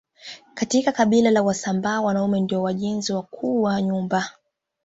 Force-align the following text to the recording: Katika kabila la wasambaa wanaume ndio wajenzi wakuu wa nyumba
Katika 0.53 0.91
kabila 0.91 1.31
la 1.31 1.43
wasambaa 1.43 2.01
wanaume 2.01 2.39
ndio 2.41 2.61
wajenzi 2.63 3.13
wakuu 3.13 3.61
wa 3.61 3.81
nyumba 3.81 4.29